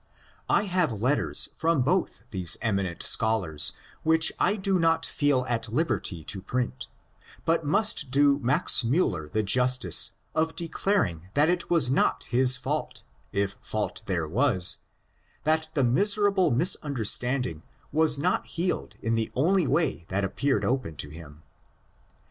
[0.49, 5.45] I have letters from both of these emi nent scholars which I do not feel
[5.47, 6.87] at liberty to print,
[7.45, 13.03] but must do Max Miiller the justice of declaring that it was not his fault,
[13.31, 14.79] if fault there was,
[15.43, 17.61] that the miserable misunderstanding
[17.91, 21.43] was not healed in the only way that appeared open to him.